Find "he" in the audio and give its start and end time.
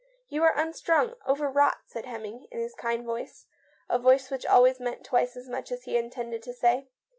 5.83-5.95